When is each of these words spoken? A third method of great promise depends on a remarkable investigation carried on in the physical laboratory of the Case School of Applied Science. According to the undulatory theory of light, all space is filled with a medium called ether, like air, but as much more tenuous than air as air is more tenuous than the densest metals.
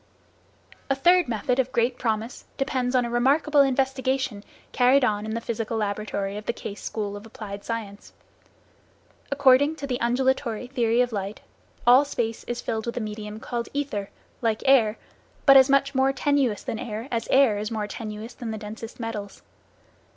A 0.89 0.95
third 0.95 1.27
method 1.27 1.59
of 1.59 1.71
great 1.71 1.99
promise 1.99 2.45
depends 2.57 2.95
on 2.95 3.05
a 3.05 3.09
remarkable 3.11 3.61
investigation 3.61 4.43
carried 4.71 5.05
on 5.05 5.25
in 5.27 5.35
the 5.35 5.39
physical 5.41 5.77
laboratory 5.77 6.37
of 6.37 6.47
the 6.47 6.53
Case 6.53 6.81
School 6.81 7.15
of 7.15 7.23
Applied 7.27 7.63
Science. 7.63 8.11
According 9.31 9.75
to 9.75 9.85
the 9.85 10.01
undulatory 10.01 10.65
theory 10.65 11.01
of 11.01 11.11
light, 11.11 11.41
all 11.85 12.03
space 12.03 12.43
is 12.45 12.61
filled 12.61 12.87
with 12.87 12.97
a 12.97 12.99
medium 12.99 13.39
called 13.39 13.69
ether, 13.75 14.09
like 14.41 14.63
air, 14.65 14.97
but 15.45 15.55
as 15.55 15.69
much 15.69 15.93
more 15.93 16.11
tenuous 16.11 16.63
than 16.63 16.79
air 16.79 17.07
as 17.11 17.27
air 17.29 17.59
is 17.59 17.69
more 17.69 17.85
tenuous 17.85 18.33
than 18.33 18.49
the 18.49 18.57
densest 18.57 18.99
metals. 18.99 19.43